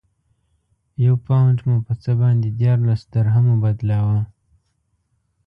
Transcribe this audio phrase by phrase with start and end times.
[1.05, 4.19] یو پونډ مو په څه باندې دیارلس درهمو بدلاوه.